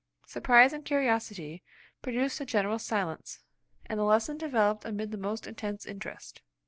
Surprise 0.25 0.73
and 0.73 0.83
curiosity 0.83 1.61
produced 2.01 2.41
a 2.41 2.43
general 2.47 2.79
silence, 2.79 3.43
and 3.85 3.99
the 3.99 4.03
lesson 4.03 4.35
developed 4.35 4.83
amid 4.83 5.11
the 5.11 5.15
most 5.15 5.45
intense 5.45 5.85
interest. 5.85 6.41